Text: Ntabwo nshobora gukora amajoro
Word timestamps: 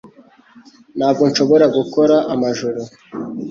Ntabwo 0.97 1.23
nshobora 1.29 1.65
gukora 1.77 2.15
amajoro 2.33 2.81